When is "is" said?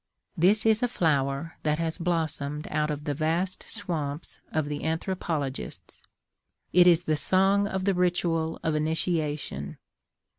0.65-0.81, 6.87-7.03